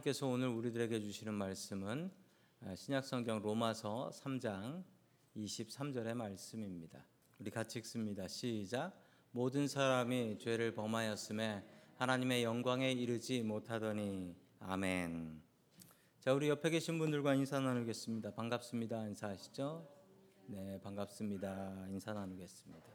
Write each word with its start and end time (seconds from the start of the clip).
하나님께서 0.00 0.26
오늘 0.26 0.48
우리들에게 0.48 1.00
주시는 1.00 1.34
말씀은 1.34 2.10
신약성경 2.74 3.42
로마서 3.42 4.10
3장 4.12 4.82
23절의 5.36 6.14
말씀입니다. 6.14 7.04
우리 7.38 7.50
같이 7.50 7.78
읽습니다. 7.80 8.26
시작. 8.26 8.92
모든 9.30 9.68
사람이 9.68 10.38
죄를 10.38 10.74
범하였음에 10.74 11.64
하나님의 11.96 12.44
영광에 12.44 12.92
이르지 12.92 13.42
못하더니 13.42 14.34
아멘. 14.60 15.42
자, 16.20 16.32
우리 16.34 16.48
옆에 16.48 16.70
계신 16.70 16.98
분들과 16.98 17.34
인사 17.34 17.60
나누겠습니다. 17.60 18.32
반갑습니다. 18.32 19.06
인사하시죠? 19.08 19.88
네, 20.46 20.80
반갑습니다. 20.82 21.86
인사 21.88 22.12
나누겠습니다. 22.12 22.88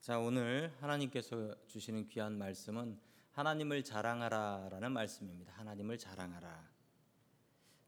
자, 0.00 0.18
오늘 0.18 0.72
하나님께서 0.80 1.54
주시는 1.66 2.08
귀한 2.08 2.36
말씀은 2.38 3.13
하나님을 3.34 3.82
자랑하라라는 3.82 4.92
말씀입니다. 4.92 5.52
하나님을 5.54 5.98
자랑하라. 5.98 6.70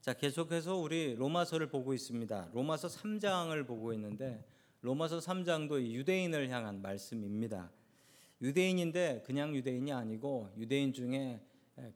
자, 0.00 0.12
계속해서 0.12 0.76
우리 0.76 1.14
로마서를 1.14 1.68
보고 1.68 1.94
있습니다. 1.94 2.50
로마서 2.52 2.88
3장을 2.88 3.66
보고 3.66 3.92
있는데 3.92 4.44
로마서 4.80 5.18
3장도 5.18 5.80
유대인을 5.80 6.50
향한 6.50 6.82
말씀입니다. 6.82 7.70
유대인인데 8.42 9.22
그냥 9.24 9.54
유대인이 9.54 9.92
아니고 9.92 10.50
유대인 10.56 10.92
중에 10.92 11.40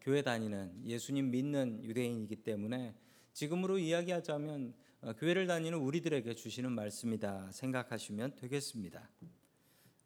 교회 0.01 0.23
다니는 0.23 0.87
예수님 0.87 1.33
믿는 1.33 1.83
유대인이기 1.83 2.37
때문에 2.37 2.95
지금으로 3.33 3.79
이야기하자면 3.79 4.75
어, 5.03 5.15
교회를 5.15 5.47
다니는 5.47 5.79
우리들에게 5.79 6.35
주시는 6.35 6.71
말씀이다 6.73 7.51
생각하시면 7.51 8.37
되겠습니다. 8.37 9.09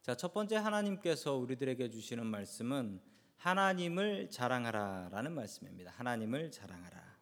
자, 0.02 0.14
첫 0.14 0.32
번째 0.32 0.56
하나님께서 0.56 1.36
우리들에게 1.36 1.90
주시는 1.90 2.24
말씀은 2.24 3.00
하나님을 3.36 4.30
자랑하라라는 4.30 5.32
말씀입니다. 5.32 5.92
하나님을 5.92 6.50
자랑하라. 6.50 7.14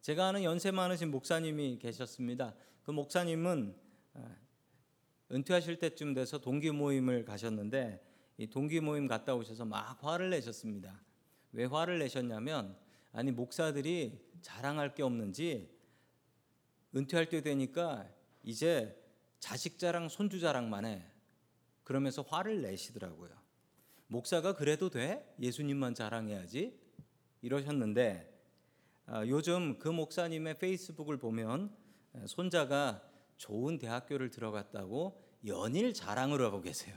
제가 0.00 0.28
아는 0.28 0.44
연세 0.44 0.70
많으신 0.70 1.10
목사님이 1.10 1.78
계셨습니다. 1.78 2.54
그 2.82 2.90
목사님은 2.90 3.74
어, 4.14 4.36
은퇴하실 5.32 5.78
때쯤 5.78 6.14
돼서 6.14 6.38
동기 6.38 6.70
모임을 6.70 7.24
가셨는데 7.24 8.04
이 8.36 8.46
동기 8.46 8.80
모임 8.80 9.06
갔다 9.06 9.34
오셔서 9.34 9.64
막 9.64 10.02
화를 10.04 10.30
내셨습니다. 10.30 11.00
왜 11.52 11.64
화를 11.64 11.98
내셨냐면 11.98 12.76
아니 13.12 13.30
목사들이 13.30 14.20
자랑할 14.42 14.94
게 14.94 15.02
없는지 15.02 15.74
은퇴할 16.94 17.28
때 17.28 17.40
되니까 17.40 18.08
이제 18.42 19.00
자식 19.40 19.78
자랑, 19.78 20.08
손주 20.08 20.40
자랑만 20.40 20.84
해. 20.84 21.04
그러면서 21.82 22.22
화를 22.22 22.62
내시더라고요. 22.62 23.43
목사가 24.06 24.54
그래도 24.54 24.90
돼? 24.90 25.34
예수님만 25.40 25.94
자랑해야지. 25.94 26.78
이러셨는데 27.42 28.32
아, 29.06 29.26
요즘 29.26 29.78
그 29.78 29.88
목사님의 29.88 30.58
페이스북을 30.58 31.18
보면 31.18 31.74
손자가 32.26 33.02
좋은 33.36 33.78
대학교를 33.78 34.30
들어갔다고 34.30 35.22
연일 35.46 35.92
자랑을 35.92 36.40
하고 36.42 36.60
계세요. 36.62 36.96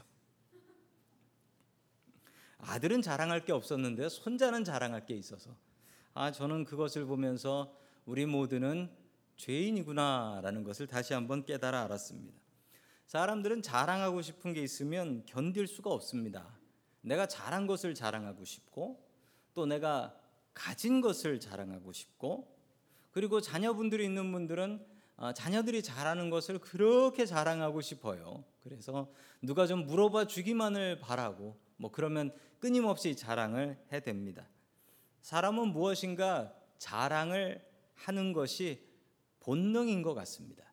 아들은 2.60 3.02
자랑할 3.02 3.46
게 3.46 3.52
없었는데 3.52 4.10
손자는 4.10 4.64
자랑할 4.64 5.06
게 5.06 5.16
있어서 5.16 5.56
아 6.14 6.32
저는 6.32 6.64
그것을 6.64 7.06
보면서 7.06 7.76
우리 8.06 8.26
모두는 8.26 8.90
죄인이구나라는 9.36 10.64
것을 10.64 10.88
다시 10.88 11.14
한번 11.14 11.46
깨달아 11.46 11.84
알았습니다. 11.84 12.40
사람들은 13.06 13.62
자랑하고 13.62 14.22
싶은 14.22 14.54
게 14.54 14.64
있으면 14.64 15.26
견딜 15.26 15.68
수가 15.68 15.92
없습니다. 15.92 16.57
내가 17.08 17.26
잘한 17.28 17.68
것을 17.68 17.96
자랑하고 17.96 18.46
싶고 18.46 19.04
또 19.54 19.66
내가 19.66 20.16
가진 20.54 21.02
것을 21.02 21.40
자랑하고 21.40 21.94
싶고 21.94 22.56
그리고 23.12 23.42
자녀분들이 23.42 24.04
있는 24.04 24.32
분들은 24.32 24.86
어, 25.18 25.34
자녀들이 25.34 25.82
잘하는 25.82 26.30
것을 26.30 26.60
그렇게 26.60 27.26
자랑하고 27.26 27.82
싶어요. 27.82 28.44
그래서 28.64 29.12
누가 29.42 29.66
좀 29.66 29.88
물어봐 29.88 30.28
주기만을 30.28 31.00
바라고 31.00 31.58
뭐 31.78 31.92
그러면 31.92 32.32
끊임없이 32.60 33.16
자랑을 33.16 33.78
해댑니다. 33.92 34.46
사람은 35.22 35.70
무엇인가 35.70 36.54
자랑을 36.78 37.66
하는 37.96 38.34
것이 38.34 38.86
본능인 39.40 40.04
것 40.04 40.14
같습니다. 40.14 40.64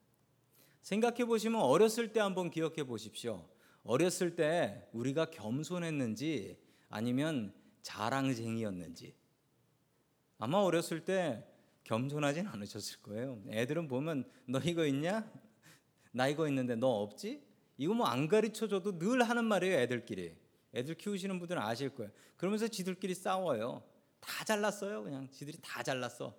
생각해 0.83 1.25
보시면 1.25 1.63
어렸을 1.63 2.13
때 2.13 2.21
한번 2.21 2.51
기억해 2.51 2.85
보십시오. 2.85 3.47
어렸을 3.85 4.35
때 4.35 4.89
우리가 4.93 5.27
겸손했는지 5.27 6.59
아니면 6.89 7.53
자랑쟁이였는지 7.83 9.15
아마 10.39 10.59
어렸을 10.59 11.05
때 11.05 11.47
겸손하진 11.85 12.47
않으셨을 12.47 13.03
거예요. 13.03 13.43
애들은 13.51 13.89
보면 13.89 14.25
너 14.47 14.59
이거 14.61 14.87
있냐? 14.87 15.31
나 16.13 16.29
이거 16.29 16.49
있는데 16.49 16.77
너 16.77 16.89
없지? 16.89 17.43
이거 17.77 17.93
뭐 17.95 18.07
안 18.07 18.29
가르쳐 18.29 18.69
줘도 18.69 18.99
늘 18.99 19.23
하는 19.23 19.45
말이에요, 19.45 19.79
애들끼리. 19.81 20.35
애들 20.75 20.95
키우시는 20.97 21.39
분들은 21.39 21.61
아실 21.61 21.95
거예요. 21.95 22.11
그러면서 22.37 22.69
지들끼리 22.69 23.15
싸워요. 23.15 23.83
다 24.21 24.45
잘났어요. 24.45 25.05
그냥 25.05 25.29
지들이 25.31 25.59
다 25.61 25.83
잘났어. 25.83 26.35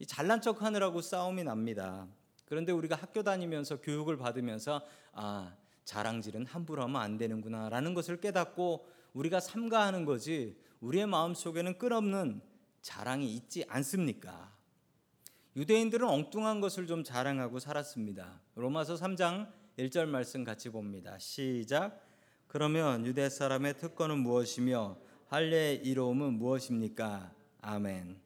이 0.00 0.06
잘난 0.06 0.40
척 0.40 0.62
하느라고 0.62 1.00
싸움이 1.00 1.44
납니다. 1.44 2.08
그런데 2.46 2.72
우리가 2.72 2.96
학교 2.96 3.22
다니면서 3.22 3.80
교육을 3.80 4.16
받으면서 4.16 4.84
아, 5.12 5.54
자랑질은 5.88 6.44
함부로 6.44 6.82
하면 6.82 7.00
안 7.00 7.16
되는구나라는 7.16 7.94
것을 7.94 8.20
깨닫고 8.20 8.86
우리가 9.14 9.40
삼가하는 9.40 10.04
거지 10.04 10.54
우리의 10.80 11.06
마음 11.06 11.32
속에는 11.32 11.78
끝없는 11.78 12.42
자랑이 12.82 13.32
있지 13.34 13.64
않습니까? 13.66 14.54
유대인들은 15.56 16.06
엉뚱한 16.06 16.60
것을 16.60 16.86
좀 16.86 17.02
자랑하고 17.02 17.58
살았습니다. 17.58 18.38
로마서 18.54 18.96
3장 18.96 19.50
1절 19.78 20.04
말씀 20.08 20.44
같이 20.44 20.68
봅니다. 20.68 21.18
시작. 21.18 22.06
그러면 22.48 23.06
유대 23.06 23.30
사람의 23.30 23.78
특권은 23.78 24.18
무엇이며 24.18 24.98
할례의 25.28 25.86
이로움은 25.86 26.34
무엇입니까? 26.34 27.32
아멘. 27.62 28.20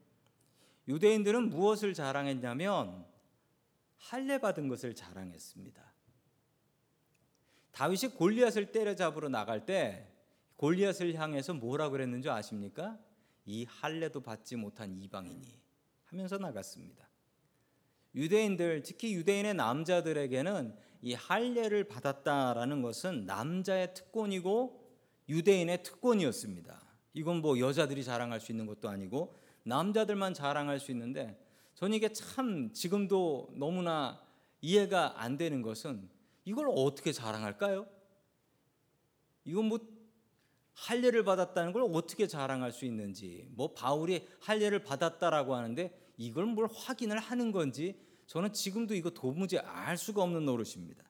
유대인들은 0.89 1.49
무엇을 1.49 1.95
자랑했냐면 1.95 3.06
할례 3.99 4.39
받은 4.39 4.67
것을 4.67 4.97
자랑했습니다. 4.97 5.91
다윗이 7.72 8.15
골리앗을 8.15 8.72
때려잡으러 8.72 9.28
나갈 9.28 9.66
때 9.66 10.06
골리앗을 10.56 11.15
향해서 11.15 11.55
뭐라 11.55 11.88
그랬는지 11.88 12.31
아십니까? 12.31 12.99
이 13.44 13.65
할례도 13.65 14.21
받지 14.21 14.56
못한 14.56 14.97
이방인이 14.97 15.59
하면서 16.05 16.38
나갔습니다. 16.38 17.09
유대인들 18.15 18.83
특히 18.83 19.15
유대인의 19.15 19.55
남자들에게는 19.55 20.77
이 21.00 21.15
할례를 21.15 21.84
받았다라는 21.84 22.83
것은 22.83 23.27
남자의 23.27 23.94
특권이고 23.94 24.81
유대인의 25.28 25.83
특권이었습니다. 25.83 26.81
이건 27.15 27.39
뭐 27.39 27.59
여자들이 27.59 28.04
자랑할 28.04 28.41
수 28.41 28.53
있는 28.53 28.66
것도 28.66 28.89
아니고 28.89 29.37
남자들만 29.65 30.34
자랑할 30.34 30.78
수 30.78 30.91
있는데 30.93 31.39
저는 31.75 31.97
이게 31.97 32.12
참 32.12 32.72
지금도 32.72 33.54
너무나 33.56 34.22
이해가 34.60 35.21
안 35.21 35.37
되는 35.37 35.62
것은 35.62 36.09
이걸 36.44 36.69
어떻게 36.75 37.12
자랑할까요? 37.12 37.86
이건 39.44 39.66
뭐 39.66 39.78
할례를 40.75 41.25
받았다는 41.25 41.72
걸 41.72 41.82
어떻게 41.92 42.26
자랑할 42.26 42.72
수 42.72 42.84
있는지 42.84 43.47
뭐 43.50 43.72
바울이 43.75 44.26
할례를 44.41 44.82
받았다라고 44.82 45.54
하는데 45.54 45.92
이걸 46.16 46.47
뭘 46.47 46.69
확인을 46.72 47.19
하는 47.19 47.53
건지 47.53 47.98
저는 48.26 48.53
지금도 48.53 48.94
이거 48.94 49.10
도무지 49.10 49.59
알 49.59 49.97
수가 49.97 50.22
없는 50.22 50.44
노릇입니다. 50.44 51.04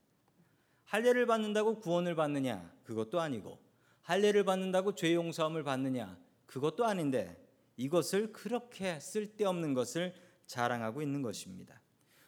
할례를 0.84 1.26
받는다고 1.26 1.78
구원을 1.78 2.14
받느냐? 2.14 2.72
그것도 2.84 3.20
아니고 3.20 3.58
할례를 4.02 4.44
받는다고 4.44 4.94
죄 4.94 5.14
용서함을 5.14 5.62
받느냐? 5.62 6.18
그것도 6.46 6.84
아닌데 6.84 7.38
이것을 7.76 8.32
그렇게 8.32 9.00
쓸데없는 9.00 9.74
것을 9.74 10.14
자랑하고 10.46 11.00
있는 11.00 11.22
것입니다. 11.22 11.81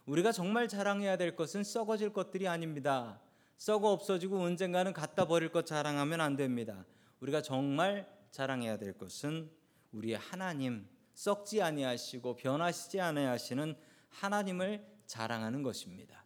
우리가 0.06 0.32
정말 0.32 0.68
자랑해야 0.68 1.16
될 1.16 1.34
것은 1.34 1.64
썩어질 1.64 2.12
것들이 2.12 2.46
아닙니다. 2.46 3.20
썩어 3.56 3.90
없어지고 3.92 4.40
언젠가는 4.40 4.92
갖다 4.92 5.26
버릴 5.26 5.50
것 5.50 5.64
자랑하면 5.64 6.20
안 6.20 6.36
됩니다. 6.36 6.84
우리가 7.20 7.40
정말 7.40 8.06
자랑해야 8.30 8.76
될 8.76 8.98
것은 8.98 9.50
우리의 9.92 10.18
하나님 10.18 10.86
썩지 11.14 11.62
아니하시고 11.62 12.36
변하시지 12.36 13.00
아니하시는 13.00 13.76
하나님을 14.10 14.84
자랑하는 15.06 15.62
것입니다. 15.62 16.24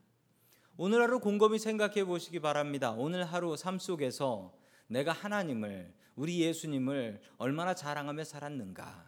오늘 0.76 1.02
하루 1.02 1.20
곰곰이 1.20 1.58
생각해 1.58 2.04
보시기 2.04 2.40
바랍니다. 2.40 2.92
오늘 2.92 3.24
하루 3.24 3.56
삶 3.56 3.78
속에서 3.78 4.56
내가 4.86 5.12
하나님을 5.12 5.92
우리 6.16 6.40
예수님을 6.40 7.20
얼마나 7.36 7.74
자랑하며 7.74 8.24
살았는가? 8.24 9.06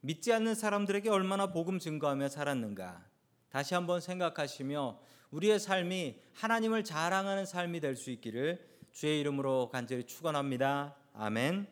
믿지 0.00 0.32
않는 0.32 0.54
사람들에게 0.54 1.10
얼마나 1.10 1.52
복음 1.52 1.78
증거하며 1.78 2.28
살았는가? 2.28 3.04
다시 3.50 3.74
한번 3.74 4.00
생각하시며 4.00 5.00
우리의 5.32 5.58
삶이 5.60 6.20
하나님을 6.34 6.84
자랑하는 6.84 7.46
삶이 7.46 7.80
될 7.80 7.96
수 7.96 8.10
있기를 8.10 8.64
주의 8.92 9.20
이름으로 9.20 9.68
간절히 9.70 10.04
축원합니다. 10.04 10.96
아멘. 11.14 11.66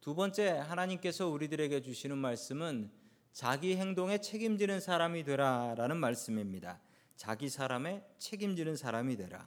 두 0.00 0.14
번째 0.14 0.48
하나님께서 0.50 1.28
우리들에게 1.28 1.82
주시는 1.82 2.16
말씀은 2.18 2.90
자기 3.32 3.76
행동에 3.76 4.18
책임지는 4.18 4.80
사람이 4.80 5.24
되라라는 5.24 5.96
말씀입니다. 5.96 6.80
자기 7.16 7.48
사람에 7.48 8.02
책임지는 8.18 8.76
사람이 8.76 9.16
되라. 9.16 9.46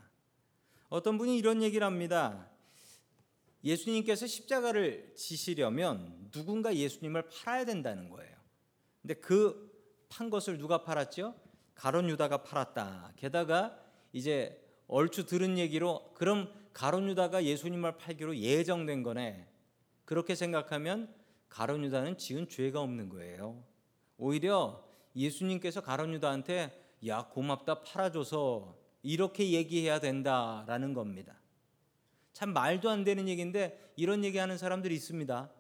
어떤 0.89 1.17
분이 1.17 1.37
이런 1.37 1.61
얘기를 1.61 1.85
합니다. 1.85 2.49
예수님께서 3.63 4.25
십자가를 4.25 5.13
지시려면 5.15 6.29
누군가 6.31 6.75
예수님을 6.75 7.29
팔아야 7.29 7.65
된다는 7.65 8.09
거예요. 8.09 8.35
근데 9.01 9.13
그 9.15 9.68
판 10.09 10.29
것을 10.29 10.57
누가 10.57 10.83
팔았죠? 10.83 11.35
가론 11.75 12.09
유다가 12.09 12.43
팔았다. 12.43 13.13
게다가 13.15 13.79
이제 14.11 14.61
얼추 14.87 15.25
들은 15.25 15.57
얘기로 15.57 16.11
그럼 16.15 16.51
가론 16.73 17.07
유다가 17.09 17.43
예수님을 17.45 17.97
팔기로 17.97 18.35
예정된 18.37 19.03
거네. 19.03 19.47
그렇게 20.05 20.35
생각하면 20.35 21.13
가론 21.47 21.83
유다는 21.85 22.17
지은 22.17 22.49
죄가 22.49 22.81
없는 22.81 23.09
거예요. 23.09 23.63
오히려 24.17 24.83
예수님께서 25.15 25.81
가론 25.81 26.13
유다한테 26.13 26.97
야 27.07 27.27
고맙다 27.29 27.83
팔아줘서 27.83 28.77
이렇게 29.03 29.51
얘기해야 29.51 29.99
된다라는 29.99 30.93
겁니다. 30.93 31.39
참 32.33 32.53
말도 32.53 32.89
안 32.89 33.03
되는 33.03 33.27
얘기인데 33.27 33.93
이런 33.95 34.23
얘기하는 34.23 34.57
사람들이 34.57 34.93
있습니다. 34.95 35.51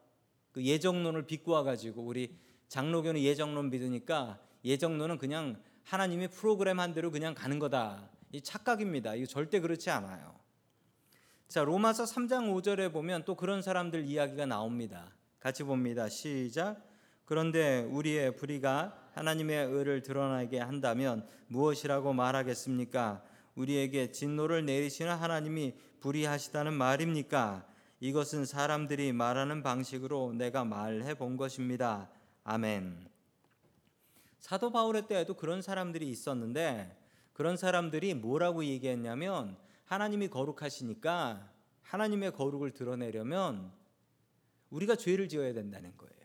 그 0.51 0.63
예정론을 0.63 1.27
비꼬아 1.27 1.63
가지고 1.63 2.01
우리 2.01 2.37
장로교는 2.69 3.21
예정론 3.21 3.69
믿으니까 3.69 4.39
예정론은 4.63 5.17
그냥 5.17 5.61
하나님이 5.83 6.29
프로그램 6.29 6.79
한 6.79 6.93
대로 6.93 7.11
그냥 7.11 7.33
가는 7.33 7.59
거다. 7.59 8.09
이 8.31 8.41
착각입니다. 8.41 9.15
이거 9.15 9.25
절대 9.25 9.59
그렇지 9.59 9.89
않아요. 9.89 10.35
자, 11.47 11.63
로마서 11.63 12.03
3장 12.03 12.53
5절에 12.53 12.93
보면 12.93 13.23
또 13.25 13.35
그런 13.35 13.63
사람들 13.63 14.05
이야기가 14.05 14.45
나옵니다. 14.45 15.11
같이 15.39 15.63
봅니다. 15.63 16.07
시작. 16.07 16.77
그런데 17.25 17.87
우리의 17.89 18.35
불의가 18.35 18.95
하나님의 19.13 19.65
의를 19.65 20.03
드러나게 20.03 20.59
한다면 20.59 21.27
무엇이라고 21.47 22.13
말하겠습니까? 22.13 23.23
우리에게 23.55 24.11
진노를 24.11 24.65
내리시는 24.65 25.15
하나님이 25.15 25.73
불의하시다는 26.01 26.73
말입니까? 26.73 27.65
이것은 27.99 28.45
사람들이 28.45 29.11
말하는 29.11 29.63
방식으로 29.63 30.33
내가 30.33 30.63
말해 30.63 31.15
본 31.15 31.35
것입니다. 31.35 32.09
아멘. 32.51 33.07
사도 34.39 34.71
바울의 34.71 35.05
때에도 35.05 35.35
그런 35.35 35.61
사람들이 35.61 36.09
있었는데 36.09 36.97
그런 37.31 37.55
사람들이 37.55 38.15
뭐라고 38.15 38.65
얘기했냐면 38.65 39.55
하나님이 39.85 40.29
거룩하시니까 40.29 41.47
하나님의 41.83 42.33
거룩을 42.33 42.71
드러내려면 42.71 43.71
우리가 44.71 44.95
죄를 44.95 45.29
지어야 45.29 45.53
된다는 45.53 45.95
거예요. 45.95 46.15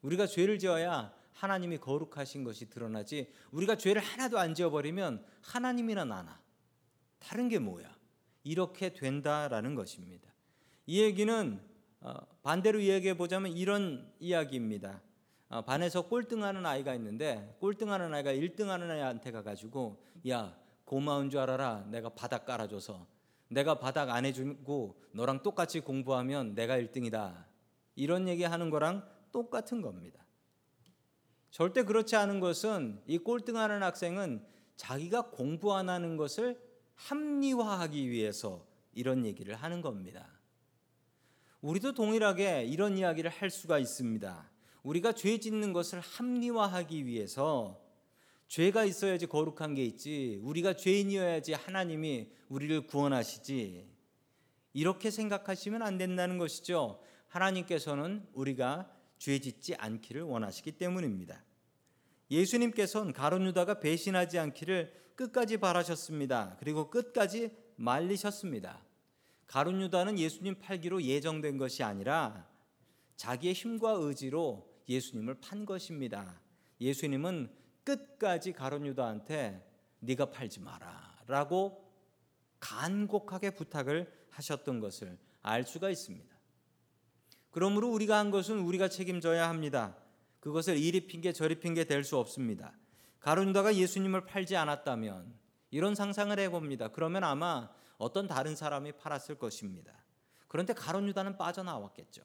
우리가 0.00 0.26
죄를 0.26 0.58
지어야 0.58 1.12
하나님이 1.34 1.76
거룩하신 1.80 2.42
것이 2.42 2.70
드러나지 2.70 3.30
우리가 3.50 3.76
죄를 3.76 4.00
하나도 4.00 4.38
안 4.38 4.54
지어버리면 4.54 5.22
하나님이나 5.42 6.06
나나 6.06 6.40
다른 7.18 7.50
게 7.50 7.58
뭐야 7.58 7.94
이렇게 8.44 8.92
된다라는 8.92 9.74
것입니다 9.74 10.32
이 10.86 11.02
얘기는 11.02 11.60
어, 11.60 11.73
반대로 12.42 12.80
이야기해 12.80 13.16
보자면 13.16 13.52
이런 13.52 14.12
이야기입니다 14.20 15.00
어, 15.48 15.62
반에서 15.62 16.02
꼴등하는 16.08 16.66
아이가 16.66 16.94
있는데 16.94 17.56
꼴등하는 17.60 18.12
아이가 18.12 18.32
1등하는 18.32 18.90
아이한테 18.90 19.30
가가지고 19.30 20.02
야 20.28 20.56
고마운 20.84 21.30
줄 21.30 21.40
알아라 21.40 21.84
내가 21.90 22.08
바닥 22.10 22.44
깔아줘서 22.44 23.06
내가 23.48 23.78
바닥 23.78 24.10
안 24.10 24.24
해주고 24.24 25.00
너랑 25.12 25.42
똑같이 25.42 25.80
공부하면 25.80 26.54
내가 26.54 26.78
1등이다 26.78 27.44
이런 27.94 28.28
얘기하는 28.28 28.70
거랑 28.70 29.08
똑같은 29.32 29.80
겁니다. 29.80 30.24
절대 31.50 31.84
그렇지 31.84 32.16
않은 32.16 32.40
것은 32.40 33.00
이 33.06 33.18
꼴등하는 33.18 33.82
학생은 33.82 34.44
자기가 34.76 35.30
공부 35.30 35.74
안 35.74 35.88
하는 35.88 36.16
것을 36.16 36.60
합리화하기 36.94 38.10
위해서 38.10 38.66
이런 38.92 39.24
얘기를 39.24 39.54
하는 39.54 39.80
겁니다. 39.80 40.28
우리도 41.64 41.94
동일하게 41.94 42.64
이런 42.64 42.98
이야기를 42.98 43.30
할 43.30 43.48
수가 43.48 43.78
있습니다. 43.78 44.50
우리가 44.82 45.12
죄 45.12 45.38
짓는 45.38 45.72
것을 45.72 45.98
합리화하기 45.98 47.06
위해서 47.06 47.80
죄가 48.48 48.84
있어야지 48.84 49.26
거룩한 49.26 49.74
게 49.74 49.82
있지. 49.82 50.38
우리가 50.42 50.76
죄인이어야지 50.76 51.54
하나님이 51.54 52.28
우리를 52.50 52.86
구원하시지. 52.86 53.88
이렇게 54.74 55.10
생각하시면 55.10 55.80
안 55.80 55.96
된다는 55.96 56.36
것이죠. 56.36 57.00
하나님께서는 57.28 58.26
우리가 58.34 58.94
죄 59.16 59.38
짓지 59.38 59.74
않기를 59.76 60.20
원하시기 60.20 60.72
때문입니다. 60.72 61.42
예수님께서는 62.30 63.14
가론 63.14 63.46
유다가 63.46 63.80
배신하지 63.80 64.38
않기를 64.38 64.92
끝까지 65.16 65.56
바라셨습니다. 65.56 66.58
그리고 66.60 66.90
끝까지 66.90 67.56
말리셨습니다. 67.76 68.84
가론 69.46 69.80
유다는 69.82 70.18
예수님 70.18 70.56
팔기로 70.58 71.02
예정된 71.02 71.58
것이 71.58 71.82
아니라 71.82 72.46
자기의 73.16 73.54
힘과 73.54 73.92
의지로 73.92 74.72
예수님을 74.88 75.34
판 75.40 75.64
것입니다. 75.64 76.40
예수님은 76.80 77.50
끝까지 77.84 78.52
가론 78.52 78.86
유다한테 78.86 79.64
네가 80.00 80.30
팔지 80.30 80.60
마라라고 80.60 81.84
간곡하게 82.60 83.50
부탁을 83.50 84.10
하셨던 84.30 84.80
것을 84.80 85.18
알 85.42 85.64
수가 85.64 85.90
있습니다. 85.90 86.34
그러므로 87.50 87.88
우리가 87.90 88.18
한 88.18 88.30
것은 88.30 88.58
우리가 88.58 88.88
책임져야 88.88 89.48
합니다. 89.48 89.96
그것을 90.40 90.76
이리 90.76 91.06
핑계 91.06 91.32
저리 91.32 91.60
핑계 91.60 91.84
될 91.84 92.04
수 92.04 92.18
없습니다. 92.18 92.72
가룟 93.20 93.50
유다가 93.50 93.74
예수님을 93.76 94.26
팔지 94.26 94.56
않았다면 94.56 95.32
이런 95.70 95.94
상상을 95.94 96.38
해봅니다. 96.38 96.88
그러면 96.88 97.24
아마 97.24 97.70
어떤 98.04 98.26
다른 98.26 98.54
사람이 98.54 98.92
팔았을 98.92 99.36
것입니다. 99.36 100.04
그런데 100.46 100.74
가룟유다는 100.74 101.38
빠져나왔겠죠. 101.38 102.22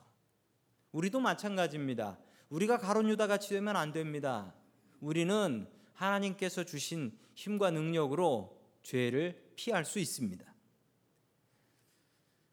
우리도 0.92 1.22
마찬가지입니다. 1.22 2.20
우리가 2.50 2.78
가룟유다 2.80 3.28
같이 3.28 3.50
되면 3.50 3.78
안 3.78 3.94
됩니다. 3.94 4.54
우리는 5.00 5.70
하나님께서 5.94 6.66
주신 6.66 7.18
힘과 7.34 7.72
능력으로 7.72 8.62
죄를 8.84 9.54
피할 9.56 9.86
수 9.86 10.00
있습니다. 10.00 10.46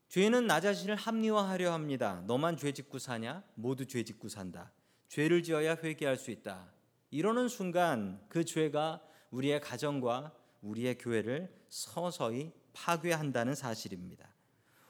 죄는 0.09 0.47
나 0.47 0.61
자신을 0.61 0.95
합리화하려 0.95 1.73
합니다. 1.73 2.23
너만 2.29 2.57
죄 2.57 2.71
짓고 2.71 3.01
사냐? 3.01 3.43
모두 3.57 3.87
죄 3.87 4.05
짓고 4.05 4.29
산다. 4.29 4.71
죄를 5.09 5.43
지어야 5.43 5.75
회개할 5.75 6.17
수 6.17 6.31
있다. 6.31 6.73
이러는 7.11 7.49
순간 7.49 8.25
그 8.29 8.45
죄가 8.45 9.03
우리의 9.31 9.61
가정과 9.61 10.33
우리의 10.63 10.99
교회를 10.99 11.53
서서히 11.69 12.53
파괴한다는 12.77 13.55
사실입니다. 13.55 14.29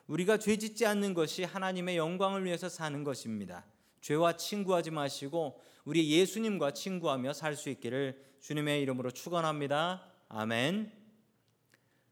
우리가 0.09 0.39
죄 0.39 0.57
짓지 0.57 0.87
않는 0.87 1.15
것이 1.15 1.45
하나님의 1.45 1.97
영광을 1.97 2.45
위해서 2.45 2.69
사는 2.69 3.05
것입니다. 3.05 3.65
죄와 4.01 4.37
친구하지 4.37 4.91
마시고 4.91 5.61
우리 5.85 6.11
예수님과 6.11 6.73
친구하며 6.73 7.33
살 7.33 7.57
수 7.57 7.71
있기를 7.71 8.21
주님의 8.41 8.83
이름으로 8.83 9.11
축원합니다. 9.13 10.05
아멘. 10.29 10.93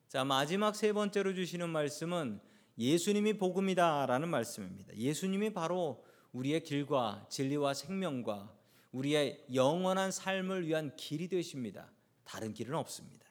자, 0.08 0.24
마지막 0.24 0.74
세 0.76 0.92
번째로 0.92 1.34
주시는 1.34 1.70
말씀은 1.70 2.40
예수님이 2.78 3.34
복음이다라는 3.38 4.28
말씀입니다. 4.28 4.96
예수님이 4.96 5.52
바로 5.52 6.04
우리의 6.32 6.62
길과 6.64 7.26
진리와 7.28 7.74
생명과 7.74 8.52
우리의 8.92 9.44
영원한 9.54 10.10
삶을 10.10 10.66
위한 10.66 10.94
길이 10.96 11.28
되십니다. 11.28 11.90
다른 12.24 12.54
길은 12.54 12.74
없습니다. 12.74 13.23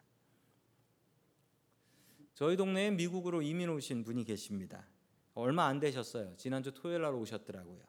저희 2.34 2.58
동네에 2.58 2.92
미국으로 2.92 3.42
이민 3.42 3.70
오신 3.70 4.04
분이 4.04 4.24
계십니다. 4.24 4.88
얼마 5.34 5.66
안 5.66 5.80
되셨어요. 5.80 6.36
지난주 6.38 6.74
토요일 6.74 7.02
날 7.02 7.14
오셨더라고요. 7.14 7.82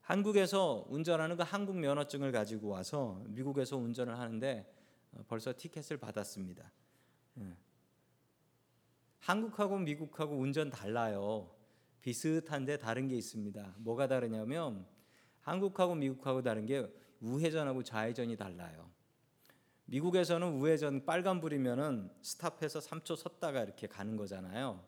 한국에서 0.00 0.86
운전하는 0.88 1.36
그 1.36 1.42
한국 1.42 1.76
면허증을 1.76 2.32
가지고 2.32 2.68
와서 2.68 3.22
미국에서 3.28 3.76
운전을 3.76 4.18
하는데 4.18 4.68
어, 5.12 5.22
벌써 5.28 5.52
티켓을 5.56 5.96
받았습니다. 5.96 6.70
예. 7.38 7.56
한국하고 9.20 9.78
미국하고 9.78 10.36
운전 10.36 10.70
달라요. 10.70 11.54
비슷한데 12.00 12.78
다른 12.78 13.06
게 13.06 13.16
있습니다. 13.16 13.76
뭐가 13.78 14.08
다르냐면 14.08 14.84
한국하고 15.40 15.94
미국하고 15.94 16.42
다른 16.42 16.66
게 16.66 16.92
우회전하고 17.20 17.84
좌회전이 17.84 18.36
달라요. 18.36 18.90
미국에서는 19.92 20.54
우회전 20.54 21.04
빨간불이면은 21.04 22.10
스탑해서 22.22 22.78
3초 22.78 23.14
섰다가 23.14 23.62
이렇게 23.62 23.86
가는 23.86 24.16
거잖아요. 24.16 24.82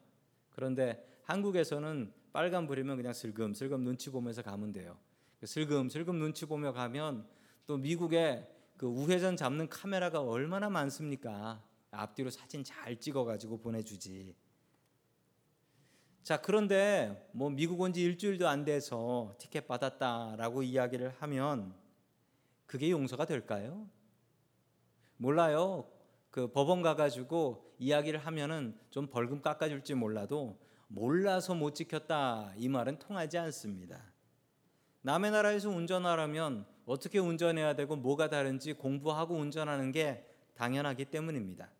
그런데 0.48 1.06
한국에서는 1.24 2.10
빨간불이면 2.32 2.96
그냥 2.96 3.12
슬금슬금 3.12 3.84
눈치 3.84 4.10
보면서 4.10 4.40
가면 4.40 4.72
돼요. 4.72 4.96
슬금슬금 5.44 6.18
눈치 6.18 6.46
보며 6.46 6.72
가면 6.72 7.28
또 7.66 7.76
미국에 7.76 8.48
그 8.78 8.86
우회전 8.86 9.36
잡는 9.36 9.68
카메라가 9.68 10.22
얼마나 10.22 10.70
많습니까? 10.70 11.62
앞뒤로 11.90 12.30
사진 12.30 12.64
잘 12.64 12.98
찍어 12.98 13.24
가지고 13.24 13.58
보내주지. 13.58 14.34
자, 16.22 16.40
그런데 16.40 17.28
뭐 17.32 17.50
미국 17.50 17.78
온 17.82 17.92
지 17.92 18.02
일주일도 18.02 18.48
안 18.48 18.64
돼서 18.64 19.36
티켓 19.38 19.66
받았다라고 19.66 20.62
이야기를 20.62 21.10
하면 21.18 21.74
그게 22.64 22.90
용서가 22.90 23.26
될까요? 23.26 23.86
몰라요. 25.16 25.88
그 26.30 26.50
법원 26.50 26.82
가가지고 26.82 27.74
이야기를 27.78 28.18
하면은 28.20 28.78
좀 28.90 29.06
벌금 29.06 29.40
깎아줄지 29.40 29.94
몰라도 29.94 30.58
몰라서 30.88 31.54
못 31.54 31.74
지켰다 31.74 32.52
이 32.56 32.68
말은 32.68 32.98
통하지 32.98 33.38
않습니다. 33.38 34.02
남의 35.02 35.30
나라에서 35.30 35.70
운전하려면 35.70 36.66
어떻게 36.86 37.18
운전해야 37.18 37.74
되고 37.74 37.96
뭐가 37.96 38.28
다른지 38.30 38.72
공부하고 38.74 39.34
운전하는 39.34 39.92
게 39.92 40.26
당연하기 40.54 41.06
때문입니다. 41.06 41.70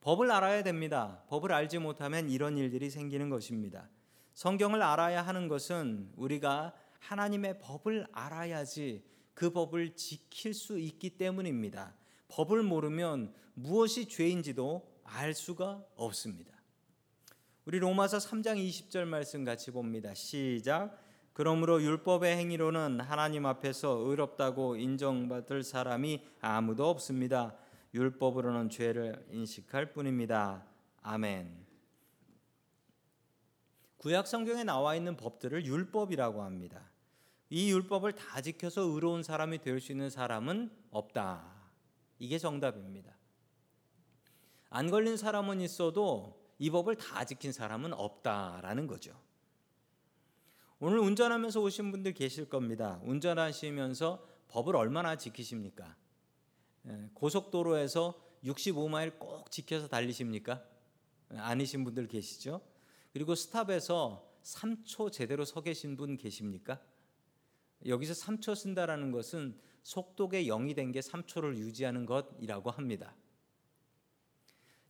법을 0.00 0.30
알아야 0.30 0.62
됩니다. 0.62 1.22
법을 1.28 1.52
알지 1.52 1.78
못하면 1.78 2.28
이런 2.30 2.56
일들이 2.56 2.90
생기는 2.90 3.28
것입니다. 3.28 3.88
성경을 4.34 4.82
알아야 4.82 5.22
하는 5.22 5.48
것은 5.48 6.12
우리가 6.16 6.74
하나님의 7.00 7.58
법을 7.60 8.06
알아야지 8.12 9.04
그 9.40 9.48
법을 9.48 9.96
지킬 9.96 10.52
수 10.52 10.78
있기 10.78 11.16
때문입니다. 11.16 11.94
법을 12.28 12.62
모르면 12.62 13.32
무엇이 13.54 14.06
죄인지도 14.06 14.86
알 15.02 15.32
수가 15.32 15.82
없습니다. 15.96 16.52
우리 17.64 17.78
로마서 17.78 18.18
3장 18.18 18.58
20절 18.58 19.06
말씀 19.06 19.42
같이 19.46 19.70
봅니다. 19.70 20.12
시작. 20.12 20.94
그러므로 21.32 21.82
율법의 21.82 22.36
행위로는 22.36 23.00
하나님 23.00 23.46
앞에서 23.46 23.96
의롭다고 24.00 24.76
인정받을 24.76 25.62
사람이 25.62 26.22
아무도 26.42 26.90
없습니다. 26.90 27.56
율법으로는 27.94 28.68
죄를 28.68 29.26
인식할 29.30 29.94
뿐입니다. 29.94 30.66
아멘. 31.00 31.64
구약 33.96 34.26
성경에 34.26 34.64
나와 34.64 34.94
있는 34.96 35.16
법들을 35.16 35.64
율법이라고 35.64 36.42
합니다. 36.42 36.89
이 37.50 37.70
율법을 37.72 38.12
다 38.12 38.40
지켜서 38.40 38.82
의로운 38.82 39.22
사람이 39.24 39.58
될 39.58 39.80
수 39.80 39.90
있는 39.92 40.08
사람은 40.08 40.70
없다. 40.90 41.60
이게 42.18 42.38
정답입니다. 42.38 43.16
안 44.68 44.90
걸린 44.90 45.16
사람은 45.16 45.60
있어도 45.60 46.40
이 46.58 46.70
법을 46.70 46.96
다 46.96 47.24
지킨 47.24 47.52
사람은 47.52 47.92
없다라는 47.92 48.86
거죠. 48.86 49.20
오늘 50.78 50.98
운전하면서 50.98 51.60
오신 51.60 51.90
분들 51.90 52.14
계실 52.14 52.48
겁니다. 52.48 53.00
운전하시면서 53.02 54.26
법을 54.48 54.76
얼마나 54.76 55.16
지키십니까? 55.16 55.96
예, 56.86 57.10
고속도로에서 57.14 58.14
65마일 58.44 59.18
꼭 59.18 59.50
지켜서 59.50 59.88
달리십니까? 59.88 60.62
아니신 61.30 61.84
분들 61.84 62.06
계시죠? 62.06 62.60
그리고 63.12 63.34
스탑에서 63.34 64.26
3초 64.42 65.12
제대로 65.12 65.44
서 65.44 65.60
계신 65.60 65.96
분 65.96 66.16
계십니까? 66.16 66.80
여기서 67.86 68.12
3초 68.14 68.54
쓴다라는 68.54 69.10
것은 69.10 69.58
속도계 69.82 70.44
0이 70.44 70.76
된 70.76 70.92
게 70.92 71.00
3초를 71.00 71.56
유지하는 71.56 72.04
것이라고 72.06 72.70
합니다. 72.70 73.14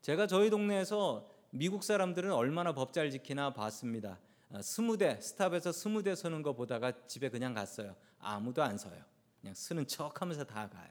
제가 0.02 0.26
저희 0.26 0.50
동네에서 0.50 1.28
미국 1.50 1.84
사람들은 1.84 2.32
얼마나 2.32 2.72
법 2.72 2.92
잘 2.92 3.10
지키나 3.10 3.52
봤습니다. 3.52 4.18
어, 4.50 4.60
스무 4.62 4.96
대 4.96 5.20
스탑에서 5.20 5.72
스무 5.72 6.02
대 6.02 6.14
서는 6.14 6.42
거 6.42 6.54
보다가 6.54 7.06
집에 7.06 7.28
그냥 7.28 7.54
갔어요. 7.54 7.94
아무도 8.18 8.62
안 8.62 8.78
서요. 8.78 9.00
그냥 9.40 9.54
쓰는 9.54 9.86
척하면서 9.86 10.44
다 10.44 10.68
가요. 10.68 10.90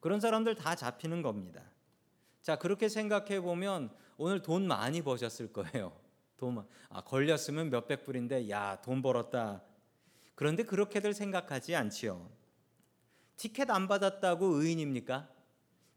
그런 0.00 0.20
사람들 0.20 0.54
다 0.54 0.74
잡히는 0.76 1.22
겁니다. 1.22 1.62
자 2.42 2.56
그렇게 2.56 2.88
생각해 2.88 3.40
보면 3.40 3.90
오늘 4.18 4.40
돈 4.40 4.68
많이 4.68 5.02
버셨을 5.02 5.52
거예요. 5.52 5.98
돈 6.36 6.64
아, 6.90 7.00
걸렸으면 7.02 7.70
몇백 7.70 8.04
불인데 8.04 8.48
야 8.50 8.80
돈 8.82 9.02
벌었다. 9.02 9.62
그런데 10.36 10.62
그렇게들 10.62 11.12
생각하지 11.14 11.74
않지요. 11.74 12.30
티켓 13.36 13.70
안 13.70 13.88
받았다고 13.88 14.46
의인입니까? 14.46 15.28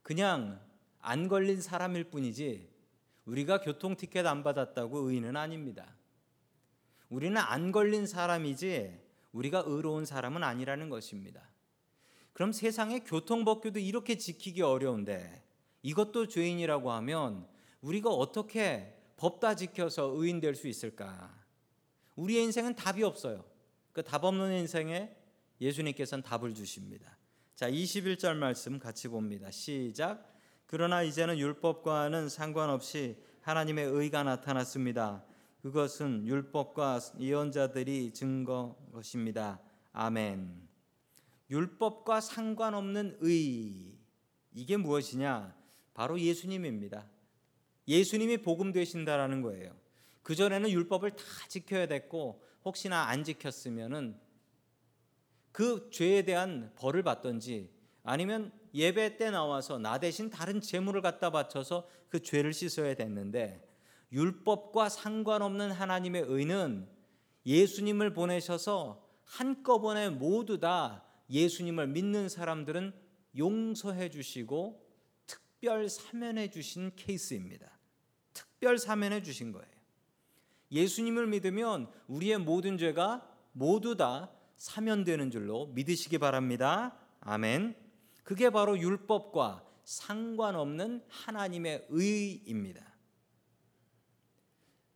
그냥 0.02 0.60
안 1.00 1.28
걸린 1.28 1.62
사람일 1.62 2.06
뿐이지 2.06 2.68
우리가 3.26 3.62
교통 3.62 3.96
티켓 3.96 4.26
안 4.26 4.44
받았다고 4.44 4.98
의인은 5.10 5.36
아닙니다. 5.38 5.96
우리는 7.10 7.38
안 7.38 7.72
걸린 7.72 8.08
사람이지 8.08 9.00
우리가 9.34 9.64
의로운 9.68 10.06
사람은 10.06 10.44
아니라는 10.44 10.90
것입니다. 10.90 11.48
그럼 12.34 12.52
세상의 12.52 13.04
교통법규도 13.04 13.80
이렇게 13.80 14.18
지키기 14.18 14.62
어려운데 14.64 15.44
이것도 15.84 16.28
죄인이라고 16.28 16.92
하면 16.92 17.48
우리가 17.82 18.10
어떻게 18.10 18.96
법 19.18 19.40
다 19.42 19.56
지켜서 19.56 20.06
의인 20.16 20.40
될 20.40 20.56
수 20.56 20.68
있을까? 20.68 21.38
우리의 22.16 22.44
인생은 22.46 22.76
답이 22.76 23.04
없어요. 23.04 23.49
그 24.00 24.04
답 24.04 24.24
없는 24.24 24.54
인생에 24.60 25.14
예수님께서는 25.60 26.24
답을 26.24 26.54
주십니다. 26.54 27.18
자, 27.54 27.70
21절 27.70 28.38
말씀 28.38 28.80
같이 28.80 29.10
봅니다. 29.10 29.52
시작. 29.52 30.34
그러나 30.68 31.04
이제는 31.04 31.38
율법과는 31.38 32.30
상관없이 32.30 33.18
하나님의 33.42 33.88
의가 33.88 34.24
나타났습니다. 34.24 35.26
그것은 35.62 36.26
율법과 36.26 37.02
예언자들이 37.20 38.14
증거 38.14 38.78
것입니다. 38.94 39.60
아멘. 39.92 40.70
율법과 41.50 42.22
상관없는 42.22 43.18
의 43.20 43.98
이게 44.54 44.78
무엇이냐? 44.78 45.54
바로 45.94 46.18
예수님입니다. 46.18 47.06
예수님이 47.86 48.38
복음 48.38 48.72
되신다라는 48.72 49.42
거예요. 49.42 49.76
그 50.24 50.36
전에는 50.36 50.70
율법을 50.70 51.18
다 51.18 51.24
지켜야 51.50 51.86
됐고 51.86 52.48
혹시나 52.66 53.04
안 53.04 53.24
지켰으면은 53.24 54.20
그 55.52 55.90
죄에 55.92 56.24
대한 56.24 56.74
벌을 56.76 57.04
받던지 57.04 57.72
아니면 58.04 58.52
예배 58.74 59.18
때 59.18 59.32
나와서 59.32 59.78
나 59.78 60.00
대신 60.00 60.30
다른 60.30 60.62
제물을 60.62 61.02
갖다 61.02 61.32
바쳐서 61.32 61.88
그 62.08 62.22
죄를 62.22 62.54
씻어야 62.54 62.96
됐는데 62.96 63.68
율법과 64.12 64.90
상관없는 64.90 65.72
하나님의 65.72 66.24
의는 66.28 66.88
예수님을 67.46 68.14
보내셔서 68.14 69.08
한꺼번에 69.24 70.10
모두 70.10 70.60
다 70.60 71.04
예수님을 71.30 71.88
믿는 71.88 72.30
사람들은 72.30 72.94
용서해 73.38 74.10
주시고 74.10 74.88
특별 75.28 75.88
사면해 75.88 76.50
주신 76.50 76.92
케이스입니다. 76.96 77.78
특별 78.34 78.78
사면해 78.78 79.22
주신 79.22 79.52
거예요. 79.52 79.79
예수님을 80.72 81.28
믿으면 81.28 81.92
우리의 82.08 82.38
모든 82.40 82.78
죄가 82.78 83.28
모두 83.52 83.96
다 83.96 84.32
사면되는 84.58 85.32
줄로 85.32 85.68
믿으시기 85.68 86.18
바랍니다. 86.18 86.96
아멘. 87.22 87.76
그게 88.24 88.50
바로 88.50 88.78
율법과 88.78 89.66
상관없는 89.84 91.04
하나님의 91.08 91.88
의입니다. 91.90 92.86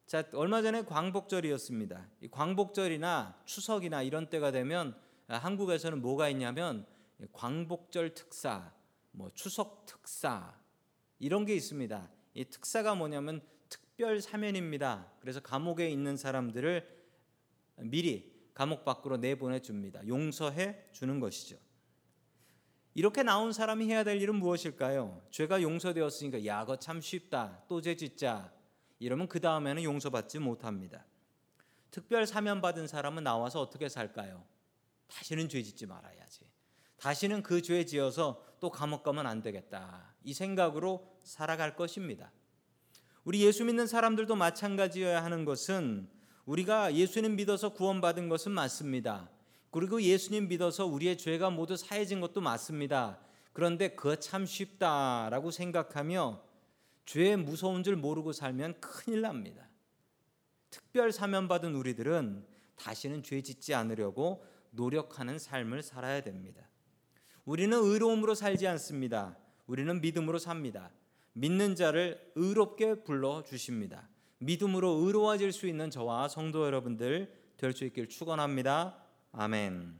자, 0.05 0.23
얼마 0.33 0.61
전에 0.61 0.83
광복절이었습니다. 0.83 2.07
광복절이나 2.29 3.41
추석이나 3.45 4.03
이런 4.03 4.29
때가 4.29 4.51
되면 4.51 4.95
한국에서는 5.27 6.01
뭐가 6.01 6.29
있냐면 6.29 6.85
광복절 7.31 8.13
특사, 8.13 8.71
뭐 9.11 9.31
추석 9.33 9.87
특사 9.87 10.53
이런 11.17 11.45
게 11.45 11.55
있습니다. 11.55 12.09
이 12.35 12.45
특사가 12.45 12.93
뭐냐면 12.93 13.41
특별 13.95 14.19
사면입니다. 14.21 15.07
그래서 15.19 15.39
감옥에 15.39 15.87
있는 15.87 16.17
사람들을 16.17 16.83
미리 17.77 18.33
감옥 18.55 18.83
밖으로 18.85 19.17
내보내 19.17 19.59
줍니다. 19.59 20.01
용서해 20.07 20.87
주는 20.91 21.19
것이죠. 21.19 21.57
이렇게 22.95 23.21
나온 23.21 23.53
사람이 23.53 23.85
해야 23.85 24.03
될 24.03 24.19
일은 24.19 24.35
무엇일까요? 24.35 25.21
죄가 25.29 25.61
용서되었으니까 25.61 26.43
야, 26.47 26.61
그거 26.61 26.77
참 26.77 27.01
쉽다. 27.01 27.65
또 27.67 27.81
죄 27.81 27.95
짓자. 27.95 28.51
이러면 28.97 29.27
그 29.27 29.39
다음에는 29.39 29.83
용서받지 29.83 30.39
못합니다. 30.39 31.05
특별 31.91 32.25
사면 32.25 32.61
받은 32.61 32.87
사람은 32.87 33.23
나와서 33.23 33.61
어떻게 33.61 33.89
살까요? 33.89 34.43
다시는 35.07 35.49
죄 35.49 35.61
짓지 35.61 35.85
말아야지. 35.85 36.49
다시는 36.97 37.43
그 37.43 37.61
죄 37.61 37.85
지어서 37.85 38.43
또 38.59 38.71
감옥 38.71 39.03
가면 39.03 39.27
안 39.27 39.43
되겠다. 39.43 40.15
이 40.23 40.33
생각으로 40.33 41.19
살아갈 41.21 41.75
것입니다. 41.75 42.31
우리 43.23 43.41
예수 43.41 43.63
믿는 43.63 43.87
사람들도 43.87 44.35
마찬가지여야 44.35 45.23
하는 45.23 45.45
것은 45.45 46.09
우리가 46.45 46.93
예수님 46.93 47.37
믿어서 47.37 47.69
구원받은 47.69 48.27
것은 48.27 48.51
맞습니다. 48.51 49.29
그리고 49.71 50.01
예수님 50.01 50.49
믿어서 50.49 50.85
우리의 50.85 51.17
죄가 51.17 51.49
모두 51.49 51.77
사해진 51.77 52.19
것도 52.19 52.41
맞습니다. 52.41 53.19
그런데 53.53 53.95
그거 53.95 54.17
참 54.17 54.45
쉽다라고 54.45 55.51
생각하며 55.51 56.43
죄의 57.05 57.37
무서운 57.37 57.83
줄 57.83 57.95
모르고 57.95 58.33
살면 58.33 58.81
큰일 58.81 59.21
납니다. 59.21 59.69
특별 60.69 61.13
사면 61.13 61.47
받은 61.47 61.75
우리들은 61.75 62.45
다시는 62.75 63.23
죄 63.23 63.41
짓지 63.41 63.73
않으려고 63.73 64.43
노력하는 64.71 65.39
삶을 65.39 65.81
살아야 65.81 66.21
됩니다. 66.21 66.67
우리는 67.45 67.77
의로움으로 67.77 68.35
살지 68.35 68.67
않습니다. 68.67 69.37
우리는 69.65 70.01
믿음으로 70.01 70.39
삽니다. 70.39 70.91
믿는 71.33 71.75
자를 71.75 72.19
의롭게 72.35 73.03
불러 73.03 73.43
주십니다. 73.43 74.09
믿음으로 74.39 75.05
의로워질 75.05 75.51
수 75.51 75.67
있는 75.67 75.89
저와 75.89 76.27
성도 76.27 76.65
여러분들 76.65 77.31
될 77.57 77.73
수 77.73 77.85
있길 77.85 78.09
축원합니다. 78.09 78.97
아멘. 79.31 79.99